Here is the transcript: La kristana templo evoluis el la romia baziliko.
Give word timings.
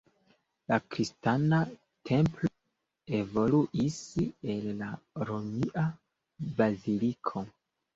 La 0.71 0.77
kristana 0.95 1.59
templo 2.11 2.51
evoluis 3.21 4.01
el 4.57 4.69
la 4.83 4.93
romia 5.33 5.89
baziliko. 6.61 7.51